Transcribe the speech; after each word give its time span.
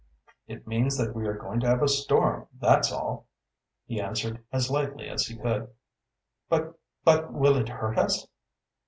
"It 0.47 0.65
means 0.65 0.97
that 0.97 1.13
we 1.13 1.27
are 1.27 1.37
going 1.37 1.59
to 1.59 1.67
have 1.67 1.83
a 1.83 1.87
storm, 1.87 2.47
that's 2.59 2.91
all," 2.91 3.27
he 3.85 4.01
answered 4.01 4.43
as 4.51 4.71
lightly 4.71 5.07
as 5.07 5.27
he 5.27 5.37
could. 5.37 5.71
"But 6.49 6.79
but 7.03 7.31
will 7.31 7.55
it 7.55 7.69
hurt 7.69 7.99
us?" 7.99 8.25